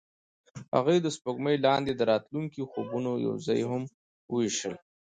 [0.75, 3.83] هغوی د سپوږمۍ لاندې د راتلونکي خوبونه یوځای هم
[4.31, 4.75] وویشل.